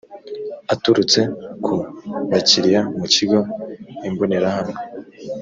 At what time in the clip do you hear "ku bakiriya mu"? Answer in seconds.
1.63-3.05